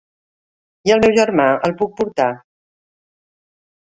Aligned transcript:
I 0.89 0.93
el 0.93 1.01
meu 1.03 1.13
germà, 1.17 1.45
el 1.69 1.75
puc 1.83 1.93
portar? 2.01 2.29